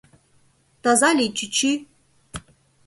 Таза 0.81 1.09
лий, 1.17 1.31
чӱчӱ! 1.37 1.71